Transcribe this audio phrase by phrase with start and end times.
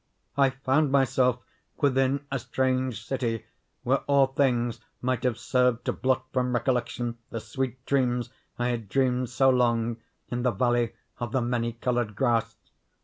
[0.35, 1.43] I found myself
[1.77, 3.45] within a strange city,
[3.83, 8.89] where all things might have served to blot from recollection the sweet dreams I had
[8.89, 12.55] dreamed so long in the Valley of the Many Colored Grass.